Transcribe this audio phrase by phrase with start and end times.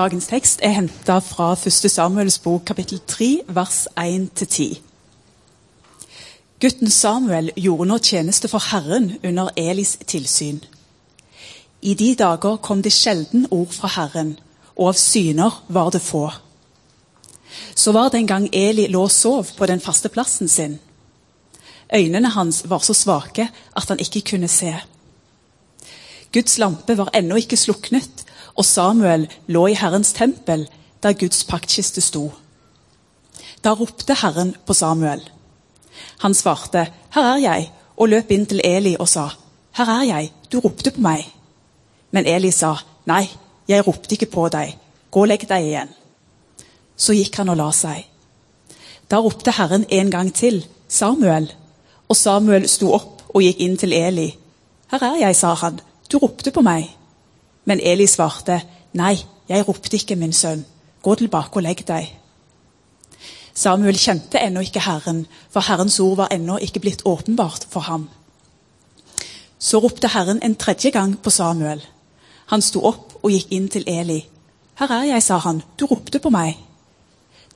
[0.00, 1.90] Dagens tekst er henta fra 1.
[1.92, 4.78] Samuels bok kapittel 3, vers 1-10.
[6.62, 10.62] Gutten Samuel gjorde nå tjeneste for Herren under Elis tilsyn.
[11.82, 14.38] I de dager kom det sjelden ord fra Herren,
[14.78, 16.22] og av syner var det få.
[17.76, 20.78] Så var det en gang Eli lå og sov på den faste plassen sin.
[21.92, 24.72] Øynene hans var så svake at han ikke kunne se.
[26.32, 30.68] Guds lampe var ennå ikke sluknet, og Samuel lå i Herrens tempel,
[31.02, 32.30] der Guds paktkiste sto.
[33.64, 35.20] Da ropte Herren på Samuel.
[36.18, 39.28] Han svarte, 'Her er jeg', og løp inn til Eli og sa,
[39.72, 41.32] 'Her er jeg, du ropte på meg.'
[42.10, 42.76] Men Eli sa,
[43.06, 43.30] 'Nei,
[43.68, 44.78] jeg ropte ikke på deg.
[45.10, 45.94] Gå og legg deg igjen.'
[46.96, 48.06] Så gikk han og la seg.
[49.10, 51.52] Da ropte Herren en gang til, 'Samuel',
[52.08, 54.36] og Samuel sto opp og gikk inn til Eli.
[54.90, 55.80] 'Her er jeg', sa han.
[56.08, 56.99] 'Du ropte på meg.'
[57.70, 60.64] Men Eli svarte, 'Nei, jeg ropte ikke, min sønn.
[61.02, 62.08] Gå tilbake og legg deg.'
[63.54, 68.08] Samuel kjente ennå ikke Herren, for Herrens ord var ennå ikke blitt åpenbart for ham.
[69.58, 71.84] Så ropte Herren en tredje gang på Samuel.
[72.46, 74.24] Han sto opp og gikk inn til Eli.
[74.78, 75.62] 'Her er jeg', sa han.
[75.78, 76.58] 'Du ropte på meg.'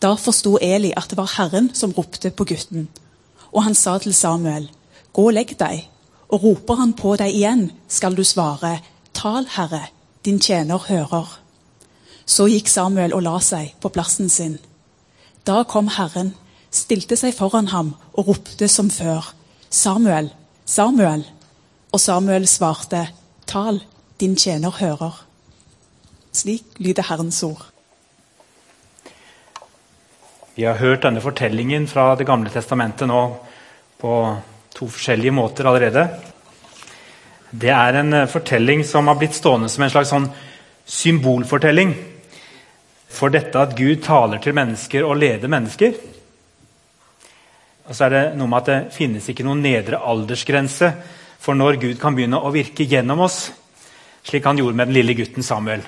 [0.02, 2.88] Da forsto Eli at det var Herren som ropte på gutten.
[3.52, 4.70] Og han sa til Samuel,
[5.12, 5.88] 'Gå og legg deg.'
[6.28, 8.78] Og roper han på deg igjen, skal du svare,
[9.14, 9.88] 'Tal, Herre,
[10.24, 11.38] din tjener hører.'
[12.26, 14.58] Så gikk Samuel og la seg på plassen sin.
[15.44, 16.34] Da kom Herren,
[16.70, 19.34] stilte seg foran ham og ropte som før,
[19.70, 20.32] 'Samuel,
[20.64, 21.26] Samuel.'
[21.92, 23.08] Og Samuel svarte,
[23.46, 23.82] 'Tal,
[24.20, 25.24] din tjener hører.'
[26.32, 27.70] Slik lyder Herrens ord.
[30.54, 33.36] Vi har hørt denne fortellingen fra Det gamle testamentet nå
[33.98, 34.12] på
[34.74, 36.08] to forskjellige måter allerede.
[37.54, 40.26] Det er en eh, fortelling som har blitt stående som en slags sånn
[40.90, 41.92] symbolfortelling
[43.14, 45.94] for dette at Gud taler til mennesker og leder mennesker.
[47.84, 50.90] Og så er det noe med at det finnes ikke noen nedre aldersgrense
[51.44, 53.52] for når Gud kan begynne å virke gjennom oss,
[54.24, 55.84] slik han gjorde med den lille gutten Samuel.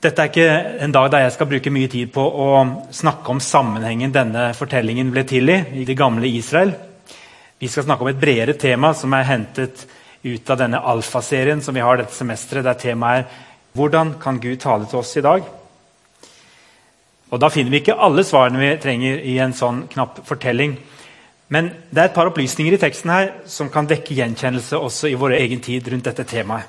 [0.00, 2.50] Dette er ikke en dag der jeg skal bruke mye tid på å
[2.96, 6.74] snakke om sammenhengen denne fortellingen ble til i, i det gamle Israel.
[7.60, 9.82] Vi skal snakke om et bredere tema som er hentet
[10.24, 14.56] ut av denne alfaserien som vi har dette semesteret, der temaet er hvordan kan Gud
[14.62, 15.44] tale til oss i dag?
[17.30, 20.78] Og Da finner vi ikke alle svarene vi trenger i en sånn knapp fortelling.
[21.48, 25.18] Men det er et par opplysninger i teksten her som kan vekke gjenkjennelse også i
[25.20, 26.64] vår egen tid rundt dette temaet.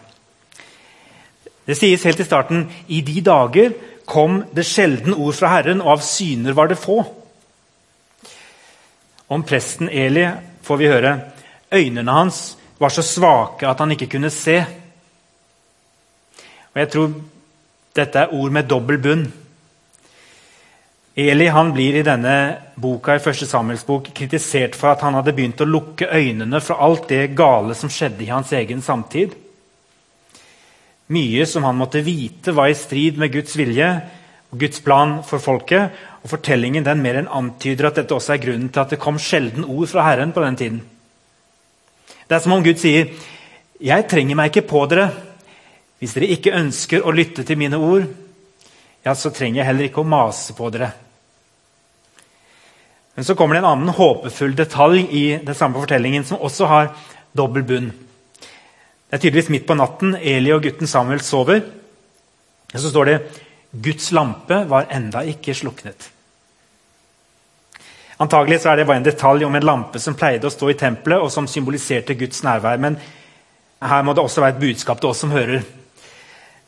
[1.66, 3.74] Det sies helt i starten i de dager
[4.06, 7.00] kom det sjelden ord fra Herren, og av syner var det få.
[9.32, 10.28] Om presten Eli
[10.64, 11.14] får vi høre
[11.72, 14.58] øynene hans var så svake at han ikke kunne se.
[16.74, 17.14] Og jeg tror
[17.96, 19.26] dette er ord med dobbel bunn.
[21.16, 22.36] Eli han blir i denne
[22.80, 26.80] boka i første Samuels bok kritisert for at han hadde begynt å lukke øynene fra
[26.88, 29.36] alt det gale som skjedde i hans egen samtid.
[31.12, 33.90] Mye som han måtte vite var i strid med Guds vilje
[34.52, 35.92] Guds plan for folket.
[36.24, 39.20] Og Fortellingen den mer enn antyder at dette også er grunnen til at det kom
[39.20, 40.82] sjelden ord fra Herren på den tiden.
[42.28, 43.12] Det er som om Gud sier,
[43.82, 45.12] 'Jeg trenger meg ikke på dere.'
[46.00, 48.08] Hvis dere ikke ønsker å lytte til mine ord,
[49.06, 50.92] ja, så trenger jeg heller ikke å mase på dere.
[53.16, 56.90] Men så kommer det en annen håpefull detalj i den samme fortellingen som også har
[57.38, 57.92] dobbel bunn.
[57.92, 60.16] Det er tydeligvis midt på natten.
[60.16, 61.62] Eli og gutten Samuel sover.
[62.74, 63.18] Og så står det
[63.72, 66.10] Guds lampe var enda ikke sluknet.
[68.22, 71.24] Antagelig er det bare en detalj om en lampe som pleide å stå i tempelet,
[71.24, 72.78] og som symboliserte Guds nærvær.
[72.78, 73.00] Men
[73.82, 75.64] her må det også være et budskap til oss som hører.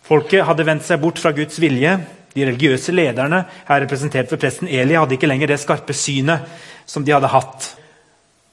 [0.04, 1.94] Folket hadde vendt seg bort fra Guds vilje.
[2.34, 6.48] De religiøse lederne, her representert ved presten Eli, hadde ikke lenger det skarpe synet
[6.90, 7.70] som de hadde hatt.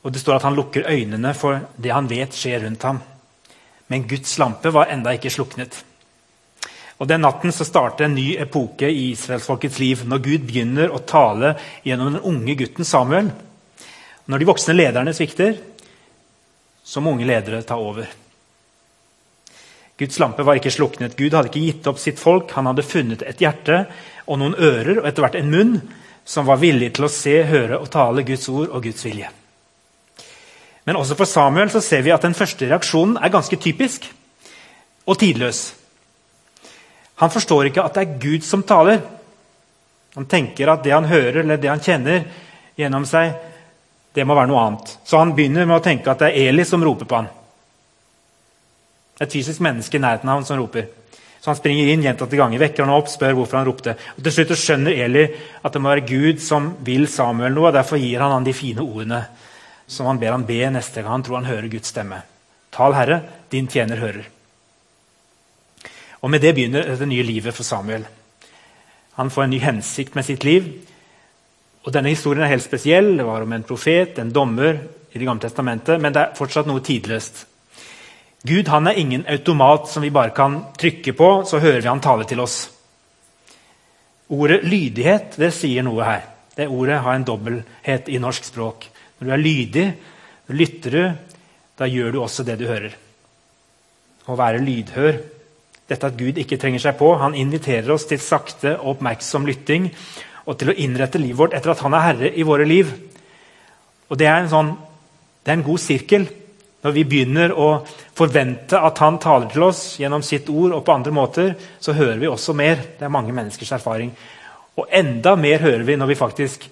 [0.04, 3.00] Og Det står at han lukker øynene for det han vet skjer rundt ham.
[3.88, 5.80] Men Guds lampe var enda ikke sluknet.
[7.00, 11.00] Og Den natten så starter en ny epoke i israelsfolkets liv, når Gud begynner å
[11.00, 13.30] tale gjennom den unge gutten Samuel.
[14.28, 15.56] Når de voksne lederne svikter,
[16.84, 18.10] så må unge ledere ta over.
[20.00, 21.16] Guds lampe var ikke sluknet.
[21.16, 22.52] Gud hadde ikke gitt opp sitt folk.
[22.56, 23.82] Han hadde funnet et hjerte
[24.26, 25.74] og noen ører og etter hvert en munn
[26.24, 29.32] som var villig til å se, høre og tale Guds ord og Guds vilje.
[30.84, 34.08] Men også for Samuel så ser vi at den første reaksjonen er ganske typisk
[35.08, 35.79] og tidløs.
[37.20, 39.02] Han forstår ikke at det er Gud som taler.
[40.16, 42.24] Han tenker at det han hører eller det han kjenner
[42.80, 43.34] gjennom seg,
[44.16, 44.94] det må være noe annet.
[45.06, 47.28] Så han begynner med å tenke at det er Eli som roper på ham.
[49.20, 50.88] Et fysisk menneske i nærheten av ham som roper.
[51.40, 53.94] Så han springer inn gjentatte ganger, vekker han opp, spør hvorfor han ropte.
[54.16, 55.22] Og Til slutt skjønner Eli
[55.62, 57.70] at det må være Gud som vil Samuel noe.
[57.70, 59.22] og Derfor gir han han de fine ordene
[59.90, 62.20] som han ber han be neste gang han tror han hører Guds stemme.
[62.70, 64.28] Tal, Herre, din tjener hører.
[66.20, 68.04] Og Med det begynner det nye livet for Samuel.
[69.16, 70.68] Han får en ny hensikt med sitt liv.
[71.84, 73.16] Og Denne historien er helt spesiell.
[73.16, 74.80] Det var om en profet, en dommer,
[75.12, 77.46] i Det gamle testamentet, men det er fortsatt noe tidløst.
[78.46, 82.00] Gud han er ingen automat som vi bare kan trykke på, så hører vi han
[82.00, 82.70] tale til oss.
[84.30, 86.22] Ordet lydighet det sier noe her.
[86.54, 88.86] Det ordet har en dobbelthet i norsk språk.
[89.18, 89.86] Når du er lydig,
[90.54, 91.02] lytter du,
[91.76, 92.94] da gjør du også det du hører.
[94.30, 95.18] Å være lydhør.
[95.90, 97.10] Dette at Gud ikke trenger seg på.
[97.18, 99.90] Han inviterer oss til sakte og oppmerksom lytting
[100.46, 102.92] og til å innrette livet vårt etter at han er herre i våre liv.
[104.10, 104.70] Og Det er en, sånn,
[105.42, 106.28] det er en god sirkel.
[106.80, 107.68] Når vi begynner å
[108.16, 112.18] forvente at han taler til oss gjennom sitt ord, og på andre måter, så hører
[112.22, 112.80] vi også mer.
[112.96, 114.14] Det er mange menneskers erfaring.
[114.80, 116.64] Og enda mer hører vi når vi faktisk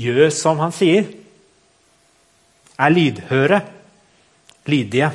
[0.00, 1.08] gjør som han sier.
[2.80, 3.62] Er lydhøre,
[4.68, 5.10] lydige.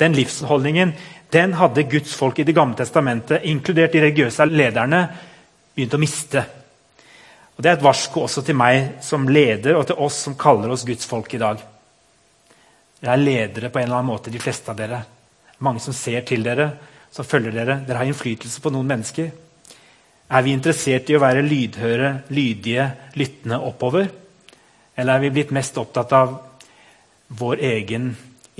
[0.00, 0.92] Den livsholdningen
[1.30, 5.00] den hadde Guds folk i Det gamle testamentet, inkludert de religiøse lederne,
[5.74, 6.44] begynt å miste.
[7.56, 10.70] Og Det er et varsko også til meg som leder, og til oss som kaller
[10.70, 11.62] oss Guds folk i dag.
[13.00, 15.02] Dere er ledere på en eller annen måte, de fleste av dere.
[15.58, 16.70] Mange som ser til dere,
[17.10, 17.80] som følger dere.
[17.86, 19.30] Dere har innflytelse på noen mennesker.
[20.26, 24.08] Er vi interessert i å være lydhøre, lydige, lyttende oppover?
[24.96, 26.34] Eller er vi blitt mest opptatt av
[27.28, 28.10] vår egen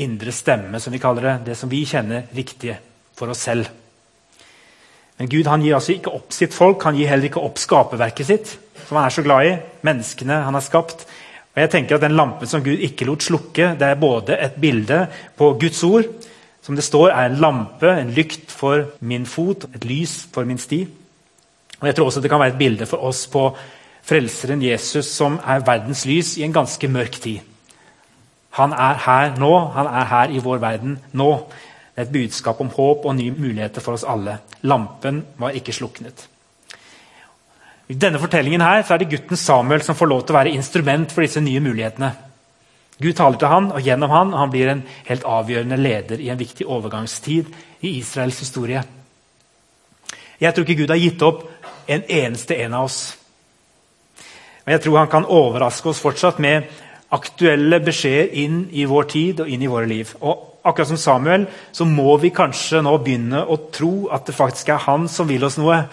[0.03, 1.35] indre stemme, som vi kaller det?
[1.51, 2.77] Det som vi kjenner riktig
[3.17, 3.69] for oss selv.
[5.17, 8.29] Men Gud han gir altså ikke opp sitt folk, han gir heller ikke opp skaperverket
[8.29, 8.53] sitt,
[8.85, 9.55] som han er så glad i.
[9.87, 11.07] Menneskene han har skapt.
[11.57, 14.61] Og jeg tenker at Den lampen som Gud ikke lot slukke, det er både et
[14.61, 15.07] bilde
[15.39, 16.05] på Guds ord,
[16.61, 20.61] som det står er en lampe, en lykt for min fot, et lys for min
[20.61, 20.83] sti.
[21.81, 23.49] Og jeg tror også det kan være et bilde for oss på
[24.07, 27.56] Frelseren Jesus, som er verdens lys i en ganske mørk tid.
[28.57, 31.31] Han er her nå, han er her i vår verden nå.
[31.97, 34.39] Det er et budskap om håp og nye muligheter for oss alle.
[34.69, 36.27] Lampen var ikke sluknet.
[37.89, 41.13] I denne fortellingen her, er det gutten Samuel som får lov til å være instrument
[41.13, 42.11] for disse nye mulighetene.
[42.97, 46.31] Gud taler til han, og gjennom han, og han blir en helt avgjørende leder i
[46.33, 47.53] en viktig overgangstid
[47.85, 48.83] i Israels historie.
[50.41, 51.45] Jeg tror ikke Gud har gitt opp
[51.89, 53.01] en eneste en av oss.
[54.65, 56.67] Men jeg tror han kan overraske oss fortsatt med
[57.15, 60.11] aktuelle beskjeder inn i vår tid og inn i våre liv.
[60.21, 64.73] Og akkurat som Samuel så må vi kanskje nå begynne å tro at det faktisk
[64.75, 65.85] er han som vil oss noe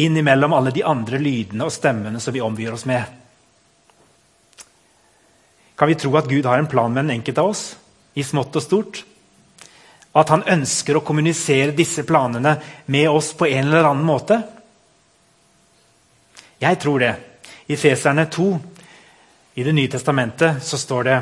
[0.00, 3.04] innimellom alle de andre lydene og stemmene som vi ombyr oss med.
[5.76, 7.64] Kan vi tro at Gud har en plan med den enkelte av oss,
[8.16, 9.02] i smått og stort?
[10.16, 12.56] At han ønsker å kommunisere disse planene
[12.90, 14.40] med oss på en eller annen måte?
[16.60, 17.14] Jeg tror det.
[17.70, 18.48] I Feserne 2
[19.54, 21.18] i Det nye testamentet så står det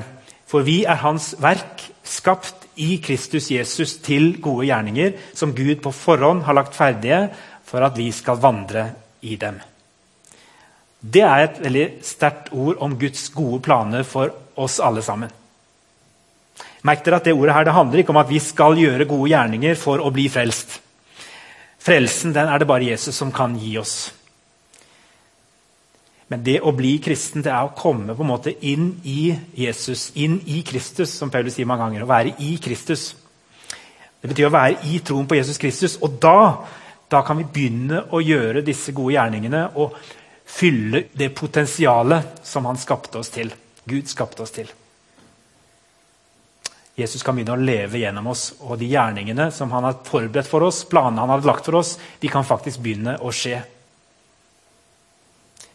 [0.49, 5.93] For vi er Hans verk, skapt i Kristus Jesus til gode gjerninger, som Gud på
[5.93, 7.27] forhånd har lagt ferdige
[7.69, 8.87] for at vi skal vandre
[9.21, 9.59] i dem.
[10.99, 15.31] Det er et veldig sterkt ord om Guds gode planer for oss alle sammen.
[16.83, 19.31] Merk dere at Det ordet her, det handler ikke om at vi skal gjøre gode
[19.31, 20.81] gjerninger for å bli frelst.
[21.79, 24.13] Frelsen den er det bare Jesus som kan gi oss.
[26.29, 30.11] Men det å bli kristen det er å komme på en måte inn i Jesus,
[30.21, 32.05] inn i Kristus, som Paulus sier mange ganger.
[32.05, 33.15] Å være i Kristus.
[34.21, 35.97] Det betyr å være i troen på Jesus Kristus.
[36.05, 36.39] Og da
[37.09, 39.97] da kan vi begynne å gjøre disse gode gjerningene og
[40.49, 43.53] fylle det potensialet som han skapte oss til.
[43.89, 44.69] Gud skapte oss til.
[46.99, 50.67] Jesus kan begynne å leve gjennom oss, og de gjerningene som han har forberedt for
[50.67, 53.61] oss, planene han har lagt for oss, de kan faktisk begynne å skje.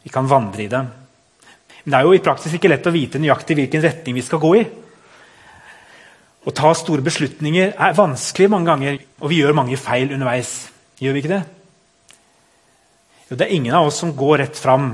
[0.03, 0.89] Vi kan vandre i dem.
[1.83, 4.41] Men det er jo i praksis ikke lett å vite nøyaktig hvilken retning vi skal
[4.43, 4.63] gå i.
[6.43, 10.53] Å ta store beslutninger er vanskelig mange ganger, og vi gjør mange feil underveis.
[10.99, 11.43] Gjør vi ikke det?
[13.29, 14.91] Jo, det er ingen av oss som går rett fram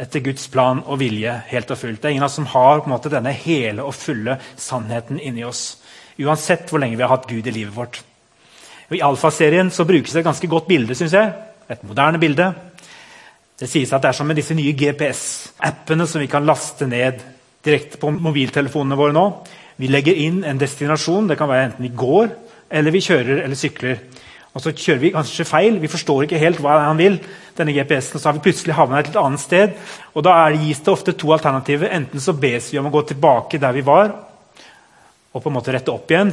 [0.00, 2.00] etter Guds plan og vilje helt og fullt.
[2.00, 5.80] Det er ingen av oss som har måte, denne hele og fulle sannheten inni oss.
[6.20, 8.00] Uansett hvor lenge vi har hatt Gud i livet vårt.
[8.90, 10.94] I Alfa-serien så brukes det et ganske godt bilde.
[10.98, 11.34] syns jeg.
[11.70, 12.48] Et moderne bilde.
[13.60, 17.20] Det sies at det er som med disse nye GPS-appene som vi kan laste ned
[17.64, 19.24] direkte på mobiltelefonene våre nå.
[19.76, 21.28] Vi legger inn en destinasjon.
[21.28, 22.30] Det kan være enten vi går,
[22.72, 24.00] eller vi kjører eller sykler.
[24.50, 25.76] Og så kjører vi kanskje feil.
[25.82, 27.20] Vi forstår ikke helt hva han vil.
[27.56, 29.74] denne GPS-en, Så har vi plutselig havna et litt annet sted.
[30.14, 31.92] Og Da gis det ofte to alternativer.
[31.92, 34.14] Enten så bes vi om å gå tilbake der vi var,
[35.32, 36.32] og på en måte rette opp igjen.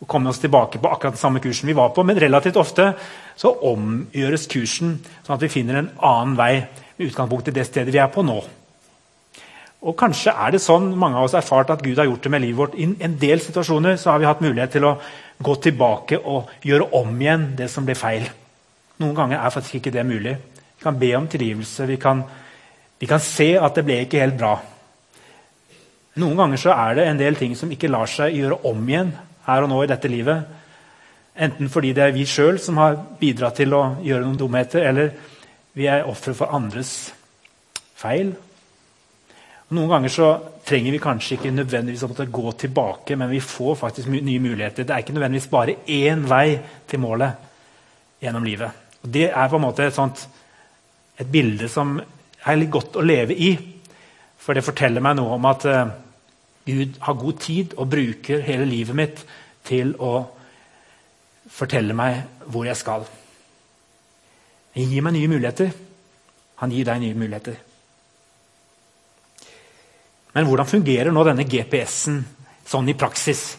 [0.00, 2.04] Og komme oss tilbake på akkurat den samme kursen vi var på.
[2.04, 2.94] Men relativt ofte
[3.38, 6.52] så omgjøres kursen sånn at vi finner en annen vei
[6.98, 8.40] med utgangspunkt i det stedet vi er på nå.
[9.78, 12.32] Og Kanskje er det sånn mange av oss har erfart at Gud har gjort det
[12.34, 12.74] med livet vårt.
[12.74, 14.96] I en del situasjoner så har vi hatt mulighet til å
[15.38, 18.26] gå tilbake og gjøre om igjen det som ble feil.
[18.98, 20.34] Noen ganger er faktisk ikke det mulig.
[20.74, 21.86] Vi kan be om tilgivelse.
[21.86, 22.24] Vi kan,
[22.98, 24.56] vi kan se at det ble ikke helt bra.
[26.18, 29.14] Noen ganger så er det en del ting som ikke lar seg gjøre om igjen
[29.46, 30.57] her og nå i dette livet.
[31.38, 35.12] Enten fordi det er vi sjøl som har bidratt til å gjøre noen dumheter, eller
[35.78, 37.12] vi er ofre for andres
[37.98, 38.32] feil.
[39.68, 40.30] Og noen ganger så
[40.66, 44.84] trenger vi kanskje ikke nødvendigvis å måtte gå tilbake, men vi får faktisk nye muligheter.
[44.84, 47.46] Det er ikke nødvendigvis bare én vei til målet
[48.24, 48.86] gjennom livet.
[49.04, 50.24] Og Det er på en måte et, sånt,
[51.18, 53.52] et bilde som er litt godt å leve i.
[54.38, 55.92] For det forteller meg noe om at uh,
[56.66, 59.22] Gud har god tid og bruker hele livet mitt
[59.68, 60.16] til å
[61.50, 63.06] fortelle meg hvor jeg skal.
[64.74, 65.72] Han gir meg nye muligheter.
[66.62, 67.56] Han gir deg nye muligheter.
[70.34, 72.20] Men hvordan fungerer nå denne GPS-en
[72.68, 73.56] sånn i praksis?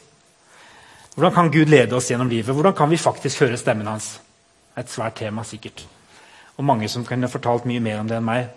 [1.15, 2.53] Hvordan kan Gud lede oss gjennom livet?
[2.55, 4.13] Hvordan kan vi faktisk høre stemmen hans?
[4.77, 5.83] Et svært tema, sikkert.
[6.55, 8.47] Og mange som kunne fortalt mye mer om det enn meg.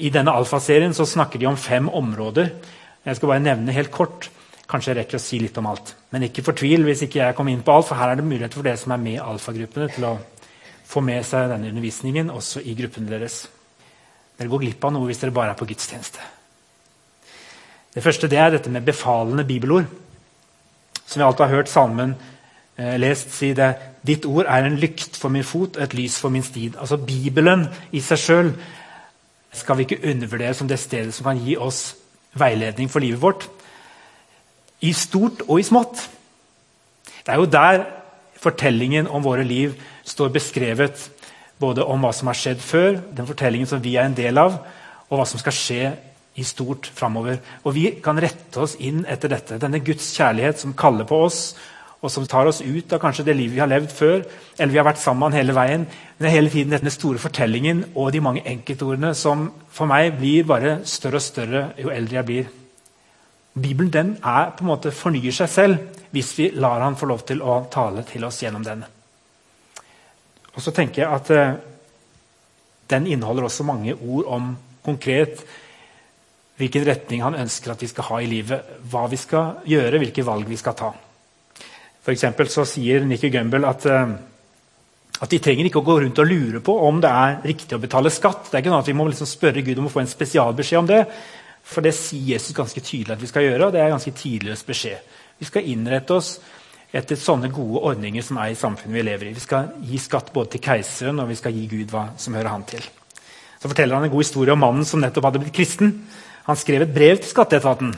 [0.00, 2.48] I denne alfaserien snakker de om fem områder
[3.04, 4.30] jeg skal bare nevne helt kort.
[4.68, 5.92] Kanskje jeg rekker å si litt om alt.
[6.14, 8.54] Men ikke fortvil hvis ikke jeg kom inn på alt, for her er det mulighet
[8.56, 10.14] for dere som er med i alfagruppene, til å
[10.88, 13.42] få med seg denne undervisningen også i gruppene deres.
[14.38, 16.30] Dere går glipp av noe hvis dere bare er på gudstjeneste.
[17.94, 19.86] Det første det er dette med befalende bibelord.
[21.04, 22.14] Som vi alltid har hørt salmen
[22.78, 23.74] eh, lest si det.
[24.04, 26.78] Ditt ord er en lykt for min fot og et lys for min stid.
[26.80, 28.54] Altså Bibelen i seg sjøl
[29.54, 31.94] skal vi ikke undervurdere som det stedet som kan gi oss
[32.34, 33.46] veiledning for livet vårt.
[34.84, 36.02] I stort og i smått.
[37.24, 37.84] Det er jo der
[38.40, 39.74] fortellingen om våre liv
[40.04, 41.10] står beskrevet.
[41.60, 44.58] Både om hva som har skjedd før, den fortellingen som vi er en del av,
[45.08, 45.92] og hva som skal skje
[46.34, 47.38] i stort framover.
[47.62, 49.60] Og vi kan rette oss inn etter dette.
[49.62, 51.54] Denne Guds kjærlighet som kaller på oss,
[52.04, 54.26] og som tar oss ut av kanskje det livet vi har levd før,
[54.58, 55.86] eller vi har vært sammen hele veien.
[55.86, 60.18] Men det er hele tiden denne store fortellingen og de mange enkeltordene som for meg
[60.18, 62.52] blir bare større og større jo eldre jeg blir.
[63.54, 67.22] Bibelen den er, på en måte fornyer seg selv hvis vi lar han få lov
[67.26, 68.82] til å tale til oss gjennom den.
[70.54, 71.54] Og så tenker jeg at eh,
[72.90, 74.50] Den inneholder også mange ord om
[74.84, 75.40] konkret
[76.60, 78.74] hvilken retning han ønsker at vi skal ha i livet.
[78.90, 80.90] Hva vi skal gjøre, hvilke valg vi skal ta.
[82.04, 84.12] For så sier Nikki Gumbel at, eh,
[85.20, 87.80] at de trenger ikke å gå rundt og lure på om det er riktig å
[87.80, 88.50] betale skatt.
[88.50, 90.78] Det er ikke noe at Vi må liksom spørre Gud om å få en spesialbeskjed
[90.78, 91.06] om det.
[91.64, 93.66] For det sier Jesus ganske tydelig at vi skal gjøre.
[93.66, 94.98] og det er ganske tidløs beskjed.
[95.38, 96.38] Vi skal innrette oss
[96.94, 99.34] etter sånne gode ordninger som er i samfunnet vi lever i.
[99.34, 102.52] Vi skal gi skatt både til keiseren og vi skal gi Gud hva som hører
[102.52, 102.84] han til.
[103.58, 105.94] Så forteller han en god historie om mannen som nettopp hadde blitt kristen.
[106.44, 107.94] Han skrev et brev til skatteetaten.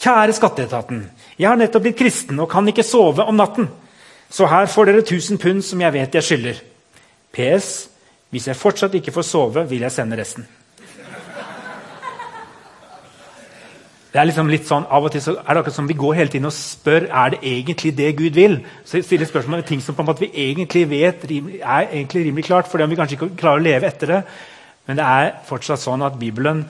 [0.00, 1.02] Kjære skatteetaten.
[1.38, 3.68] Jeg har nettopp blitt kristen og kan ikke sove om natten.
[4.30, 6.60] Så her får dere 1000 pund som jeg vet jeg skylder.
[7.34, 7.88] PS.
[8.30, 10.46] Hvis jeg fortsatt ikke får sove, vil jeg sende resten.
[14.14, 16.12] Det er liksom litt sånn, Av og til så er det akkurat som vi går
[16.14, 18.60] hele tiden og spør er det egentlig det Gud vil.
[18.86, 22.44] Så stiller spørsmål om ting som på en måte vi egentlig vet er egentlig rimelig
[22.46, 24.20] klart, fordi om vi kanskje ikke klarer å leve etter det.
[24.86, 26.62] Men det er fortsatt sånn at Bibelen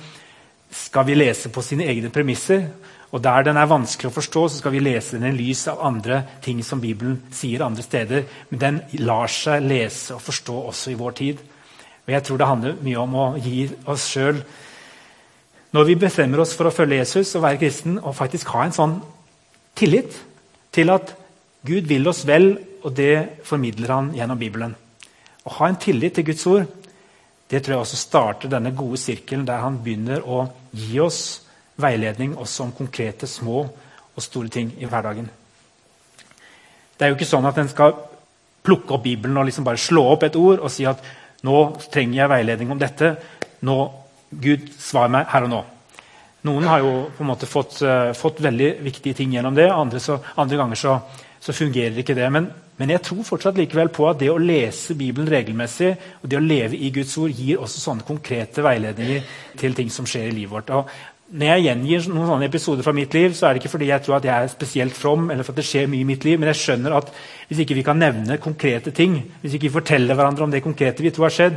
[0.73, 2.65] skal vi lese på sine egne premisser.
[3.13, 5.85] Og Der den er vanskelig å forstå, så skal vi lese den i lys av
[5.85, 8.25] andre ting som Bibelen sier andre steder.
[8.51, 11.39] Men den lar seg lese og forstå også i vår tid.
[12.07, 14.41] Og Jeg tror det handler mye om å gi oss sjøl
[15.75, 18.77] Når vi bestemmer oss for å følge Jesus og være kristen, og faktisk ha en
[18.77, 18.95] sånn
[19.75, 20.15] tillit
[20.75, 21.17] til at
[21.67, 22.53] Gud vil oss vel,
[22.85, 24.75] og det formidler han gjennom Bibelen.
[25.45, 26.67] Å ha en tillit til Guds ord
[27.51, 31.21] det tror jeg også starter denne gode sirkelen der han begynner å gi oss
[31.81, 33.65] veiledning også om konkrete små
[34.15, 35.29] og store ting i hverdagen.
[36.95, 37.97] Det er jo ikke sånn at en skal
[38.65, 41.03] plukke opp Bibelen og liksom bare slå opp et ord og si at
[41.45, 41.61] nå
[41.93, 43.13] trenger jeg veiledning om dette.
[43.67, 43.77] Nå,
[44.43, 45.63] Gud, svar meg her og nå.
[46.45, 49.71] Noen har jo på en måte fått, uh, fått veldig viktige ting gjennom det.
[49.73, 50.99] Andre, så, andre ganger så,
[51.41, 52.27] så, fungerer ikke det.
[52.35, 56.37] Men, men, jeg tror fortsatt likevel på at det å lese Bibelen regelmessig og det
[56.37, 59.25] å leve i Guds ord gir også sånne konkrete veiledninger
[59.61, 60.75] til ting som skjer i livet vårt.
[60.77, 60.93] Og
[61.33, 64.05] når jeg gjengir noen sånne episoder fra mitt liv, så er det ikke fordi jeg
[64.05, 66.37] tror at jeg er spesielt from, eller for at det skjer mye i mitt liv,
[66.39, 67.09] men jeg skjønner at
[67.49, 71.03] hvis ikke vi kan nevne konkrete ting, hvis ikke vi forteller hverandre om det konkrete
[71.03, 71.57] vi tror har skjedd,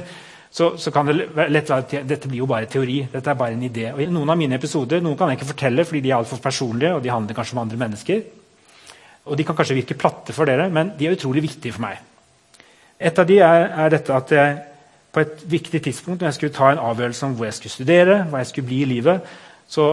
[0.51, 1.16] så, så kan det
[1.51, 3.01] lett være at dette blir jo bare teori.
[3.12, 3.89] Dette er bare en idé.
[3.94, 6.42] Og i Noen av mine episoder noen kan jeg ikke fortelle fordi de er altfor
[6.44, 8.22] personlige, og de handler kanskje om andre mennesker.
[9.27, 12.00] Og De kan kanskje virke platte for dere, men de er utrolig viktige for meg.
[12.98, 14.56] Et av de er, er dette at jeg
[15.13, 18.18] på et viktig tidspunkt når jeg skulle ta en avgjørelse om hvor jeg skulle studere,
[18.30, 19.36] hva jeg skulle bli i livet,
[19.68, 19.89] så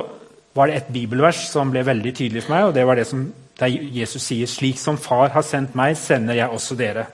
[0.55, 2.65] var det et bibelvers som ble veldig tydelig for meg.
[2.69, 6.35] og det var det som, Der Jesus sier 'Slik som Far har sendt meg, sender
[6.35, 7.07] jeg også dere'.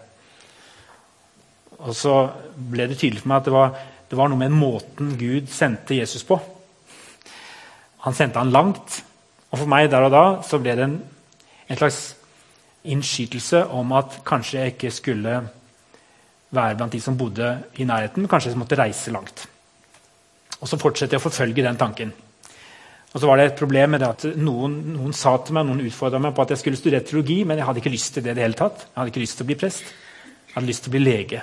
[1.81, 2.15] Og så
[2.55, 3.77] ble det tydelig for meg at det var,
[4.11, 6.39] det var noe med måten Gud sendte Jesus på.
[8.05, 9.01] Han sendte han langt.
[9.51, 10.99] Og for meg der og da så ble det en,
[11.69, 12.01] en slags
[12.91, 15.41] innskytelse om at kanskje jeg ikke skulle
[16.51, 18.29] være blant de som bodde i nærheten.
[18.29, 19.47] Kanskje jeg måtte reise langt.
[20.61, 22.13] Og så fortsetter jeg å forfølge den tanken.
[23.11, 25.83] Og så var det et problem med det at Noen, noen sa til meg, noen
[25.83, 28.37] utfordra meg på at jeg skulle studere teologi, men jeg hadde ikke lyst til det
[28.37, 28.85] i det hele tatt.
[28.87, 29.89] Jeg hadde ikke lyst til å bli prest.
[30.45, 31.43] Jeg hadde lyst til å bli lege.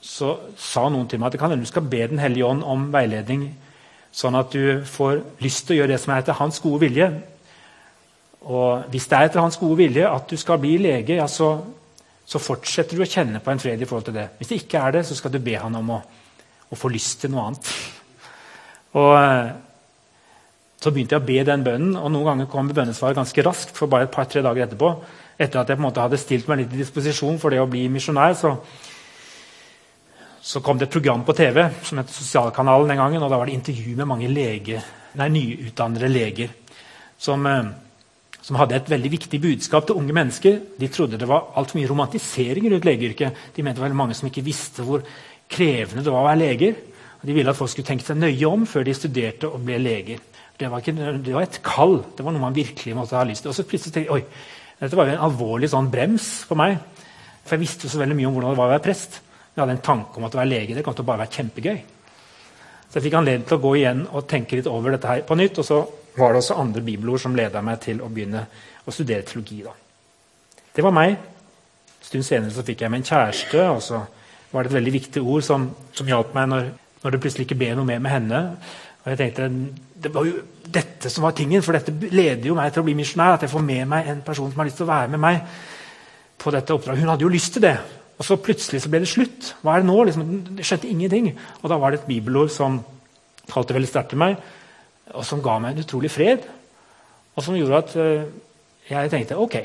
[0.00, 2.64] Så sa noen til meg at det kan hende du skal be Den hellige ånd
[2.64, 3.50] om veiledning,
[4.12, 7.10] sånn at du får lyst til å gjøre det som er etter hans gode vilje.
[8.40, 11.58] Og hvis det er etter hans gode vilje at du skal bli lege, ja, så
[12.30, 14.28] så fortsetter du å kjenne på en fred i forhold til det.
[14.38, 15.98] Hvis det ikke er det, så skal du be han om å,
[16.70, 17.72] å få lyst til noe annet.
[19.00, 19.16] Og
[20.80, 23.74] Så begynte jeg å be den bønnen, og noen ganger kom bønnesvaret ganske raskt.
[23.76, 24.92] for bare et par-tre dager etterpå.
[25.36, 27.68] Etter at jeg på en måte hadde stilt meg litt i disposisjon for det å
[27.68, 28.54] bli misjonær, så,
[30.42, 33.22] så kom det et program på TV som het Sosialkanalen den gangen.
[33.22, 34.80] og Da var det intervju med mange lege,
[35.14, 36.48] nei, nyutdannede leger
[37.20, 37.70] som eh,
[38.40, 40.56] som hadde et veldig viktig budskap til unge mennesker.
[40.80, 43.42] De trodde det var altfor mye romantisering rundt legeyrket.
[43.54, 45.04] De mente det var mange som ikke visste hvor
[45.50, 46.78] krevende det var å være leger.
[47.20, 49.76] Og de ville at folk skulle tenke seg nøye om før de studerte og ble
[49.82, 50.22] leger.
[50.60, 52.00] Det var, ikke, det var et kall.
[52.16, 53.52] Det var noe man virkelig måtte ha lyst til.
[53.52, 56.78] Og så plutselig tenkte jeg, oi, Dette var jo en alvorlig sånn brems for meg.
[57.44, 59.18] For jeg visste jo så veldig mye om hvordan det var å være prest.
[59.60, 61.34] Jeg hadde en tanke om at å være lege det kom til å bare være
[61.36, 61.80] kjempegøy.
[62.88, 65.36] Så jeg fikk anledning til å gå igjen og tenke litt over dette her på
[65.36, 65.60] nytt.
[65.60, 65.80] Og så
[66.16, 68.46] var det også andre bibelord som leda meg til å begynne
[68.82, 69.60] å studere teologi.
[69.66, 69.74] Da.
[70.72, 71.12] Det var meg.
[71.12, 74.00] En stund senere så fikk jeg meg en kjæreste, og så
[74.50, 77.60] var det et veldig viktig ord som, som hjalp meg når, når, det plutselig ikke
[77.60, 78.42] ble noe mer med henne.
[79.04, 79.50] Og jeg tenkte,
[80.00, 82.96] Det var jo dette som var tingen, for dette leder jo meg til å bli
[82.96, 83.36] misjonær.
[83.36, 85.44] At jeg får med meg en person som har lyst til å være med meg
[86.40, 87.04] på dette oppdraget.
[87.04, 87.76] Hun hadde jo lyst til det.
[88.20, 89.54] Og så plutselig så ble det slutt.
[89.64, 89.96] Hva er det nå?
[90.04, 91.32] Liksom, det skjønte ingenting.
[91.62, 92.82] Og da var det et bibelord som
[93.48, 94.36] talte veldig sterkt til meg
[95.16, 96.44] og som ga meg en utrolig fred.
[97.34, 98.26] Og som gjorde at uh,
[98.90, 99.56] jeg tenkte ok,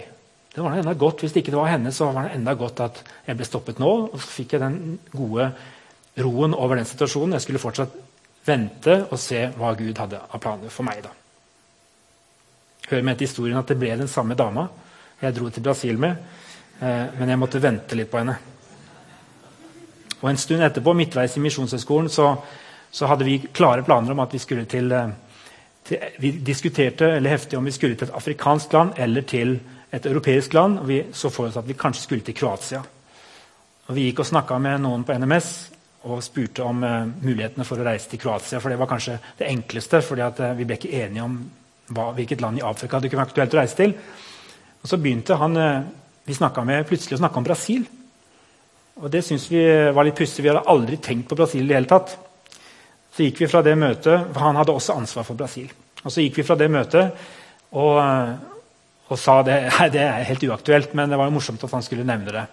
[0.56, 1.24] det var enda godt.
[1.24, 3.91] Hvis det ikke var henne, så var det enda godt at jeg ble stoppet nå.
[4.08, 5.50] Og så fikk jeg den gode
[6.24, 7.36] roen over den situasjonen.
[7.36, 7.98] Jeg skulle fortsatt
[8.46, 11.04] vente og se hva Gud hadde av planer for meg.
[11.04, 11.12] da.
[12.91, 14.70] Hør med til historien at det ble den samme dama
[15.22, 16.20] jeg dro til Brasil med.
[16.82, 18.38] Uh, men jeg måtte vente litt på henne.
[20.22, 22.32] Og En stund etterpå, midtveis i Misjonshøgskolen, så,
[22.92, 25.10] så hadde vi klare planer om at vi skulle til uh,
[25.88, 29.60] til, vi diskuterte eller heftig om vi skulle til et afrikansk land eller til
[29.94, 30.80] et europeisk land.
[30.80, 32.82] og Vi så for oss at vi kanskje skulle til Kroatia.
[33.88, 35.52] Og Vi gikk og snakka med noen på NMS
[36.06, 38.60] og spurte om uh, mulighetene for å reise til Kroatia.
[38.60, 41.38] For det var kanskje det enkleste, fordi uh, vi ble ikke enige om
[41.90, 43.96] hva, hvilket land i Afrika det kunne være aktuelt å reise til.
[44.82, 45.86] Og Så begynte han uh,
[46.26, 46.36] vi
[46.66, 47.86] med plutselig å om Brasil.
[48.96, 50.44] Og Det syntes vi var litt pussig.
[50.44, 52.18] Vi hadde aldri tenkt på Brasil i det hele tatt.
[53.16, 55.70] Så gikk vi fra det møtet, for Han hadde også ansvar for Brasil.
[56.04, 57.14] Og Så gikk vi fra det møtet
[57.72, 58.00] og,
[59.10, 62.08] og sa det, det er helt uaktuelt, men det var jo morsomt at han skulle
[62.08, 62.46] nevne det.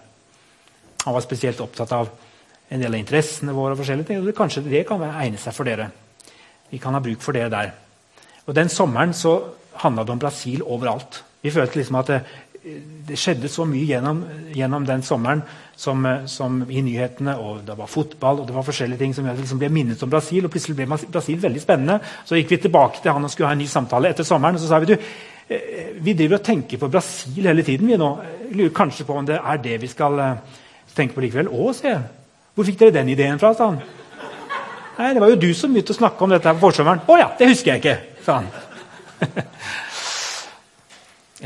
[1.05, 2.09] Han var spesielt opptatt av
[2.69, 3.73] en del av interessene våre.
[3.73, 5.89] og forskjellige ting, og Kanskje det kan egne seg for dere.
[6.69, 7.73] Vi kan ha bruk for dere der.
[8.47, 9.39] Og Den sommeren så
[9.83, 11.23] handla det om Brasil overalt.
[11.41, 12.09] Vi følte liksom at
[12.63, 14.21] det, skjedde så mye gjennom,
[14.55, 15.41] gjennom den sommeren
[15.75, 17.35] som, som, i nyhetene.
[17.35, 20.45] og Det var fotball og det var forskjellige ting som liksom ble minnet om Brasil.
[20.45, 21.99] og Plutselig ble Brasil veldig spennende.
[22.25, 24.55] Så gikk vi tilbake til han og skulle ha en ny samtale etter sommeren.
[24.55, 24.95] og så sa Vi du,
[25.49, 27.87] eh, vi driver og tenker på Brasil hele tiden.
[27.87, 28.19] vi nå.
[28.51, 30.37] Lurer kanskje på om det er det vi skal eh,
[30.95, 31.51] tenke på likevel.
[31.51, 31.97] Å, se.
[32.53, 33.53] Hvor fikk dere den ideen fra?
[33.53, 33.81] sa han.
[34.97, 37.01] Nei, Det var jo du som begynte å snakke om dette her på forsommeren.
[37.07, 38.47] Å ja, det husker jeg ikke, sa han.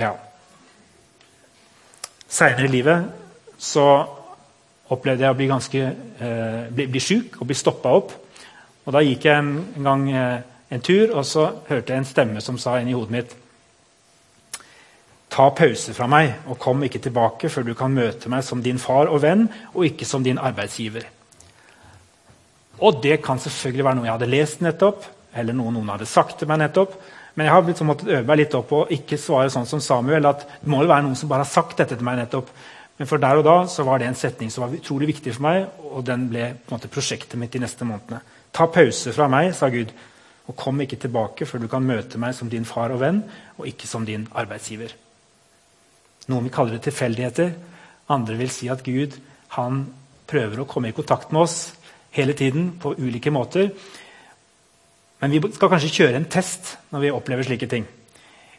[0.03, 0.26] ja.
[2.37, 3.07] Seinere i livet
[3.57, 3.87] så
[4.93, 8.13] opplevde jeg å bli ganske eh, bli, bli sjuk og bli stoppa opp.
[8.85, 12.07] Og Da gikk jeg en, en gang eh, en tur, og så hørte jeg en
[12.07, 13.35] stemme som sa inni hodet mitt
[15.27, 18.79] Ta pause fra meg, og kom ikke tilbake før du kan møte meg som din
[18.79, 21.03] far og venn, og ikke som din arbeidsgiver.
[22.79, 25.03] Og det kan selvfølgelig være noe jeg hadde lest nettopp,
[25.37, 26.95] eller noe noen hadde sagt til meg nettopp.
[27.37, 30.25] Men jeg har liksom måttet øve meg litt opp å ikke svare sånn som Samuel.
[30.25, 32.49] at det må jo være noen som bare har sagt dette til meg nettopp.
[32.97, 35.45] Men for der og da så var det en setning som var utrolig viktig for
[35.45, 38.23] meg, og den ble på en måte prosjektet mitt de neste månedene.
[38.51, 39.93] Ta pause fra meg, sa Gud,
[40.47, 43.21] og kom ikke tilbake før du kan møte meg som din far og venn,
[43.59, 44.95] og ikke som din arbeidsgiver.
[46.27, 47.53] Noen vil kalle det tilfeldigheter.
[48.09, 49.13] Andre vil si at Gud
[49.53, 49.85] han
[50.27, 51.57] prøver å komme i kontakt med oss
[52.17, 53.69] hele tiden på ulike måter.
[55.21, 57.87] Men vi skal kanskje kjøre en test når vi opplever slike ting.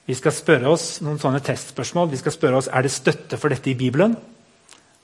[0.08, 2.10] Vi skal spørre oss noen sånne testspørsmål.
[2.10, 4.16] Vi skal spørre oss, Er det støtte for dette i Bibelen.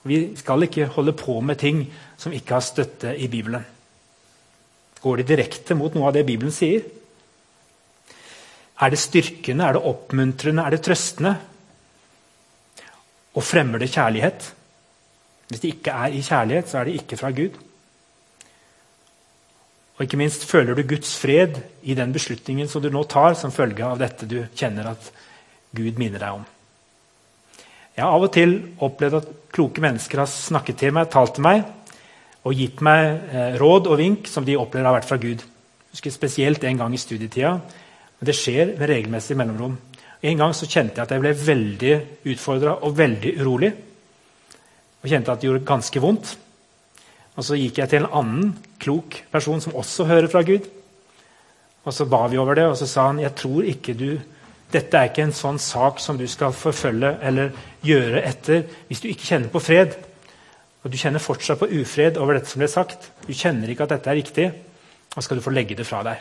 [0.05, 1.87] Vi skal ikke holde på med ting
[2.17, 3.65] som ikke har støtte i Bibelen.
[5.01, 6.85] Går det direkte mot noe av det Bibelen sier?
[8.81, 11.35] Er det styrkende, er det oppmuntrende, er det trøstende?
[13.35, 14.49] Og fremmer det kjærlighet?
[15.49, 17.61] Hvis det ikke er i kjærlighet, så er det ikke fra Gud.
[19.95, 23.55] Og ikke minst, føler du Guds fred i den beslutningen som du nå tar som
[23.55, 25.13] følge av dette du kjenner at
[25.75, 26.45] Gud minner deg om?
[27.95, 31.47] Jeg har av og til opplevd at kloke mennesker har snakket til meg, talt til
[31.47, 31.63] meg
[32.45, 35.45] og gitt meg eh, råd og vink som de opplever har vært fra Gud.
[35.45, 37.55] Jeg husker Spesielt en gang i studietida.
[38.19, 39.79] Men det skjer med regelmessig mellomrom.
[40.25, 41.95] En gang så kjente jeg at jeg ble veldig
[42.33, 43.71] utfordra og veldig urolig.
[45.05, 46.35] Og kjente at det gjorde ganske vondt.
[47.35, 50.69] Og Så gikk jeg til en annen klok person som også hører fra Gud.
[51.85, 54.21] Og Så ba vi over det, og så sa han jeg tror ikke du,
[54.73, 57.53] dette er ikke en sånn sak som du skal forfølge eller
[57.85, 59.95] gjøre etter hvis du ikke kjenner på fred.
[60.83, 63.11] Og du kjenner fortsatt på ufred over dette som ble sagt.
[63.27, 64.49] Du kjenner ikke at dette er riktig.
[65.15, 66.19] Da skal du få legge det fra deg.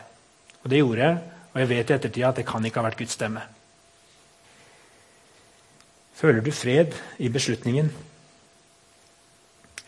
[0.62, 1.18] Og det gjorde jeg,
[1.52, 3.42] og jeg vet i ettertid at det kan ikke ha vært Guds stemme.
[6.14, 7.90] Føler du fred i beslutningen?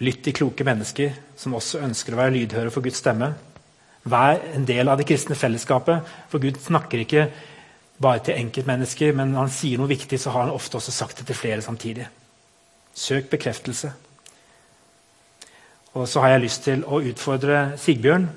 [0.04, 3.30] Lytt til kloke mennesker som også ønsker å være lydhøre for Guds stemme.
[4.06, 7.26] Vær en del av det kristne fellesskapet, for Gud snakker ikke
[8.02, 11.22] bare til enkeltmennesker, men når han sier noe viktig, så har han ofte også sagt
[11.22, 12.06] det til flere samtidig.
[12.96, 13.92] Søk bekreftelse.
[15.96, 18.28] Og så har jeg lyst til å utfordre Sigbjørn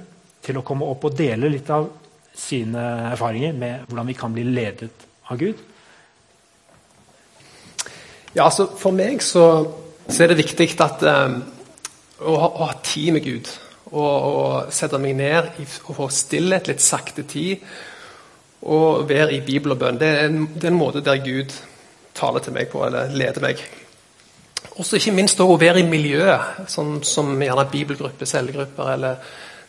[0.45, 1.89] til å komme opp og dele litt av
[2.39, 5.59] sine erfaringer med hvordan vi kan bli ledet av Gud.
[8.31, 9.43] Ja, altså For meg så
[10.09, 11.39] så er det viktig at, um,
[12.19, 13.49] å, ha, å, ha, tid med Gud.
[13.89, 17.65] Og, og sette meg ned i, og få stillhet, litt sakte tid.
[18.69, 19.99] Og være i bibel og bønn.
[20.01, 21.53] Det er, en, det er en måte der Gud
[22.17, 23.61] taler til meg på, eller leder meg.
[24.79, 29.21] Også ikke minst å være i miljøet, sånn som gjerne bibelgrupper, cellegrupper, eller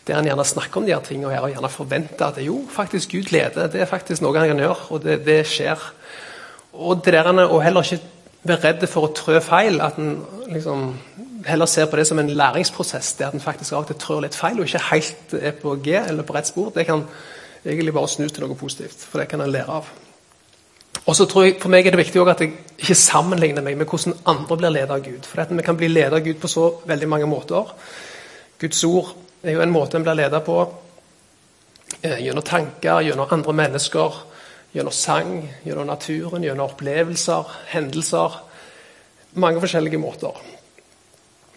[0.06, 3.12] der en gjerne snakker om de her tingene her, og gjerne forventer at jo, faktisk
[3.14, 3.68] Gud leder.
[3.70, 5.84] Det er faktisk noe han kan gjøre, og det, det skjer.
[6.72, 9.80] Og det der, og heller ikke være redd for å trø feil.
[9.84, 10.94] At en liksom
[11.46, 14.36] heller ser på det som en læringsprosess, der en faktisk av og til trør litt
[14.36, 16.72] feil og ikke helt er på G eller på rett spor.
[16.74, 17.04] Det kan
[17.64, 19.88] egentlig bare snus til noe positivt, for det kan en lære av.
[21.06, 23.88] Og så tror jeg, For meg er det viktig at jeg ikke sammenligner meg med
[23.88, 25.26] hvordan andre blir ledet av Gud.
[25.26, 27.74] For Vi kan bli ledet av Gud på så veldig mange måter.
[28.60, 30.56] Guds ord er jo en måte en blir ledet på
[32.02, 34.18] eh, gjennom tanker, gjennom andre mennesker
[34.74, 38.36] Gjennom sang, gjennom naturen, gjennom opplevelser, hendelser.
[39.34, 40.36] Mange forskjellige måter.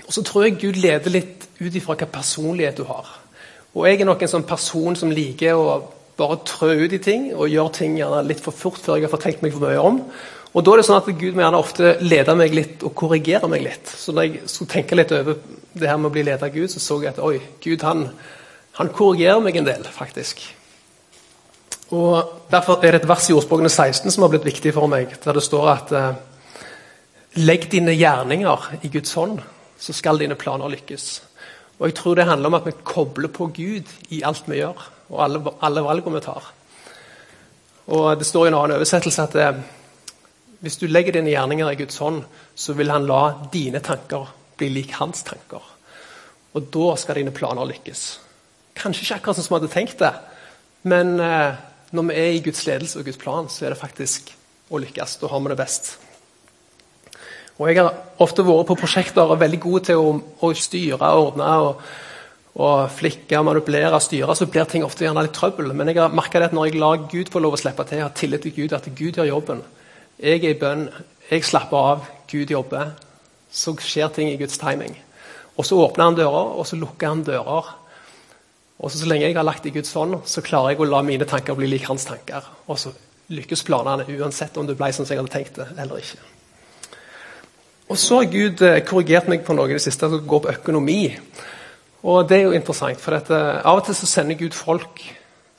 [0.07, 3.19] Og Så tror jeg Gud leder litt ut ifra hvilken personlighet du har.
[3.73, 5.83] Og Jeg er nok en sånn person som liker å
[6.17, 9.13] bare trø ut i ting og gjøre ting gjerne litt for fort før jeg har
[9.13, 10.01] fått tenkt meg for mye om.
[10.53, 13.49] Og Da er det sånn at Gud må gjerne ofte lede meg litt og korrigere
[13.49, 13.89] meg litt.
[13.89, 15.39] Så når jeg skulle tenke litt over
[15.73, 18.05] det her med å bli ledet av Gud, så så jeg at oi, Gud han,
[18.77, 20.45] han korrigerer meg en del, faktisk.
[21.93, 25.13] Og Derfor er det et vers i Ordspråkene 16 som har blitt viktig for meg,
[25.23, 26.11] der det står at eh,
[27.41, 29.39] Legg dine gjerninger i Guds hånd,
[29.81, 31.07] så skal dine planer lykkes.
[31.79, 34.83] Og Jeg tror det handler om at vi kobler på Gud i alt vi gjør,
[35.09, 36.51] og alle, alle valgene vi tar.
[37.87, 39.63] Og Det står i en annen oversettelse at eh,
[40.61, 42.21] hvis du legger dine gjerninger i Guds hånd,
[42.55, 45.61] så vil han la dine tanker bli lik hans tanker.
[46.53, 48.05] Og da skal dine planer lykkes.
[48.77, 50.13] Kanskje ikke akkurat sånn som vi hadde tenkt det,
[50.85, 54.33] men eh, når vi er i Guds ledelse og Guds plan, så er det faktisk
[54.73, 55.19] å lykkes.
[55.21, 55.91] Da har vi det best.
[57.59, 61.51] Og Jeg har ofte vært på prosjekter og veldig god til å, å styre, ordne
[61.61, 61.83] og,
[62.57, 64.33] og flikke, manipulere, styre.
[64.35, 65.69] Så blir ting ofte gjerne litt trøbbel.
[65.77, 68.07] Men jeg har merka at når jeg lar Gud få lov å slippe til, jeg
[68.07, 69.61] har tillit til Gud, at Gud gjør jobben.
[70.17, 70.87] Jeg er i bønn,
[71.29, 72.95] jeg slapper av, Gud jobber.
[73.53, 74.97] Så skjer ting i Guds timing.
[75.53, 77.69] Og så åpner han dører, og så lukker han dører.
[78.81, 81.01] Og så, så lenge jeg har lagt i Guds hånd, så klarer jeg å la
[81.05, 82.45] mine tanker bli lik hans tanker.
[82.67, 82.93] Og så
[83.33, 86.21] lykkes planene uansett om det ble sånn som jeg hadde tenkt det eller ikke.
[87.91, 90.53] Og så har Gud eh, korrigert meg på noe i det siste som går på
[90.55, 91.01] økonomi.
[92.03, 95.03] Og det er jo interessant, for dette, eh, av og til så sender Gud folk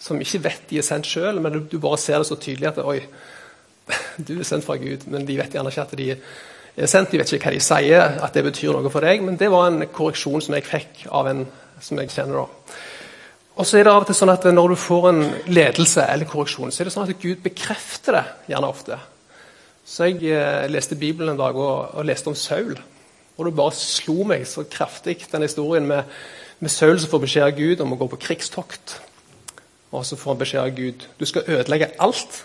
[0.00, 2.80] som ikke vet de er sendt sjøl, men du, bare ser det så tydelig at
[2.84, 2.98] oi,
[4.26, 7.12] du er sendt fra Gud, men de vet gjerne ikke at de er sendt.
[7.12, 9.22] De vet ikke hva de sier, at det betyr noe for deg.
[9.24, 11.46] Men det var en korreksjon som jeg fikk av en
[11.84, 12.42] som jeg kjenner.
[12.44, 12.74] da.
[13.54, 16.26] Og så er det av og til sånn at Når du får en ledelse eller
[16.26, 18.98] korreksjon, så er det sånn at Gud bekrefter det gjerne ofte.
[19.84, 22.74] Så jeg eh, leste Bibelen en dag og, og, leste om Saul.
[23.36, 26.08] Og det bare slo meg så kraftig, den historien med,
[26.58, 28.96] med Saul som får beskjed av Gud om å gå på krigstokt.
[29.94, 32.40] Og så får han beskjed av Gud du skal ødelegge alt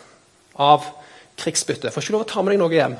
[0.59, 0.91] av
[1.39, 1.93] krigsbytte.
[1.93, 2.99] Får ikke lov å ta med deg noe hjem.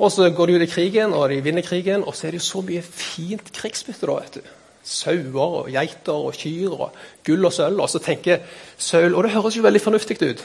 [0.00, 2.40] Og så går de ut i krigen, og de vinner krigen, og så er det
[2.40, 4.06] jo så mye fint krigsbytte.
[4.06, 4.59] da, vet du.
[4.90, 7.80] Sauer og geiter og kyr og gull og sølv.
[7.84, 8.42] Og så tenker
[8.78, 10.44] Saul Og det høres jo veldig fornuftig ut.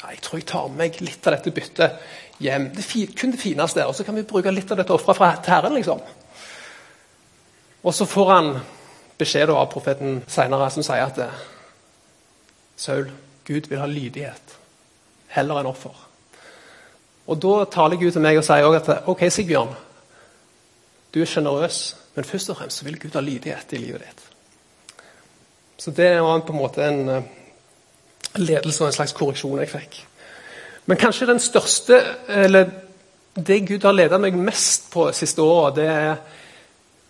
[0.00, 1.98] Ja, jeg tror jeg tar med meg litt av dette byttet
[2.40, 2.70] hjem.
[2.74, 2.86] Det
[3.18, 3.86] kun det fineste.
[3.86, 6.00] Og så kan vi bruke litt av dette offeret fra Herren, liksom.
[7.82, 8.54] Og så får han
[9.18, 11.20] beskjed av profeten senere som sier at
[12.76, 13.10] Saul,
[13.44, 14.56] Gud vil ha lydighet
[15.34, 15.94] heller enn offer.
[17.26, 19.74] Og Da taler Gud til meg og sier at ok, Sigbjørn,
[21.14, 21.80] du er sjenerøs,
[22.14, 24.22] men først og fremst vil Gud ha lydighet i livet ditt.
[25.82, 27.22] Så det var på en måte en eh,
[28.38, 29.98] ledelse og en slags korreksjon jeg fikk.
[30.86, 31.98] Men kanskje den største,
[32.28, 32.70] eller
[33.34, 36.16] det Gud har ledet meg mest på siste året, det er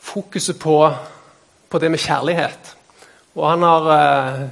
[0.02, 0.76] fokuset på,
[1.68, 2.72] på, det med kjærlighet.
[3.36, 4.42] Og han har eh,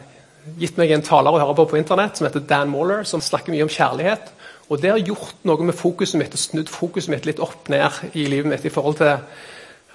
[0.60, 3.54] gitt meg en taler å høre på på internett som heter Dan Moller, som snakker
[3.54, 4.30] mye om kjærlighet.
[4.70, 8.14] Og Det har gjort noe med fokuset mitt, og snudd fokuset mitt litt opp ned
[8.14, 8.64] i livet mitt.
[8.64, 9.18] i forhold til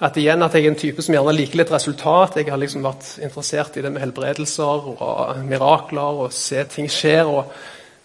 [0.04, 2.36] at igjen at jeg er en type som gjerne liker litt resultat.
[2.36, 7.24] Jeg har liksom vært interessert i det med helbredelser og mirakler og se ting skjer.
[7.24, 7.52] og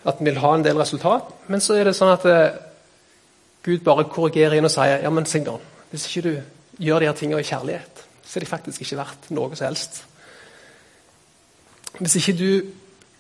[0.05, 1.27] At vi vil ha en del resultat.
[1.47, 2.55] Men så er det sånn at eh,
[3.63, 7.19] Gud bare korrigerer inn og sier ja, men Sigbjørn, hvis ikke du gjør de her
[7.19, 10.01] tingene i kjærlighet, så er de faktisk ikke verdt noe som helst.
[11.99, 12.49] Hvis ikke du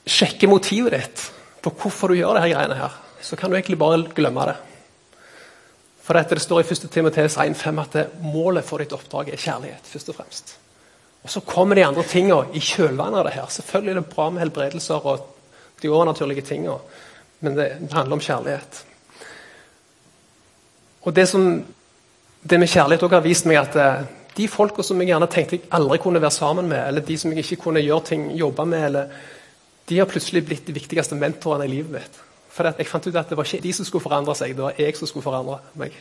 [0.07, 1.27] sjekker motivet ditt
[1.61, 4.57] på hvorfor du gjør disse greiene, her, så kan du egentlig bare glemme det.
[6.01, 6.91] For dette, Det står i 1.
[6.91, 9.83] Timoteus 1,5 at målet for ditt oppdrag er kjærlighet.
[9.83, 10.57] først Og fremst.
[11.23, 13.45] Og Så kommer de andre tinga i kjølvannet av det her.
[13.49, 15.27] Selvfølgelig er det bra med helbredelser og
[15.81, 16.77] de overnaturlige tinga,
[17.39, 18.85] men det, det handler om kjærlighet.
[21.01, 21.65] Og Det som
[22.49, 24.03] det med kjærlighet også har vist meg at eh,
[24.37, 27.31] de folka som jeg gjerne tenkte jeg aldri kunne være sammen med, eller de som
[27.31, 29.07] jeg ikke kunne gjøre ting, jobbe med, eller,
[29.89, 32.19] de har plutselig blitt de viktigste mentorene i livet mitt.
[32.51, 34.79] For jeg fant ut at det var ikke de som skulle forandre seg, det var
[34.79, 35.95] jeg som skulle forandre meg.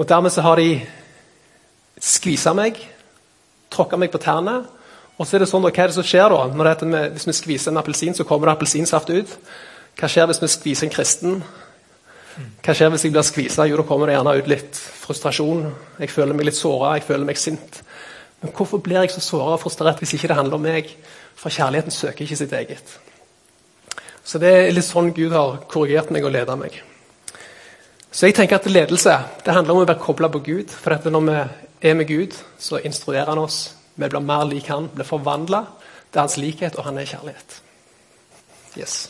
[0.00, 0.80] Og Dermed så har de
[2.00, 2.78] skvisa meg,
[3.70, 4.62] tråkka meg på tærne.
[5.20, 6.74] Og så er det sånn, Hva er det som skjer da?
[6.80, 9.34] Det hvis vi skviser en appelsin, så kommer det appelsinsaft ut.
[10.00, 11.42] Hva skjer hvis vi skviser en kristen?
[12.64, 13.66] Hva skjer hvis jeg blir skvisa?
[13.68, 15.66] Jo, da kommer det gjerne ut litt frustrasjon.
[16.00, 17.82] Jeg føler meg litt såra, jeg føler meg sint.
[18.40, 20.88] Men hvorfor blir jeg så såra og frustrert hvis ikke det handler om meg?
[21.36, 22.96] For kjærligheten søker ikke sitt eget.
[24.30, 26.76] Så det er litt sånn Gud har korrigert meg og ledet meg.
[28.14, 30.70] Så jeg tenker at ledelse det handler om å være kobla på Gud.
[30.70, 31.38] For at når vi
[31.90, 33.72] er med Gud, så instruerer han oss.
[33.96, 35.64] Vi blir mer lik han, blir forvandla
[36.12, 37.58] til hans likhet, og han er kjærlighet.
[38.78, 39.08] Yes.